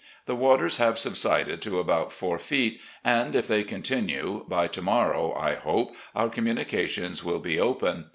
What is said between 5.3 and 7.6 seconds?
I hope, our communications will be